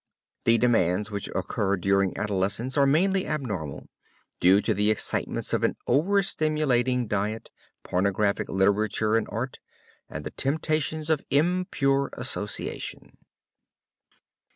The 0.45 0.57
demands 0.57 1.11
which 1.11 1.27
occur 1.35 1.77
during 1.77 2.17
adolescence 2.17 2.75
are 2.75 2.87
mainly 2.87 3.27
abnormal, 3.27 3.85
due 4.39 4.59
to 4.61 4.73
the 4.73 4.89
excitements 4.89 5.53
of 5.53 5.63
an 5.63 5.75
overstimulating 5.87 7.07
diet, 7.07 7.51
pornographic 7.83 8.49
literature 8.49 9.15
and 9.15 9.27
art, 9.29 9.59
and 10.09 10.23
the 10.23 10.31
temptations 10.31 11.11
of 11.11 11.23
impure 11.29 12.09
association. 12.13 13.15